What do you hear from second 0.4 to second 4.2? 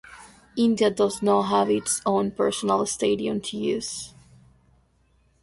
India does not have its own personal stadium to use.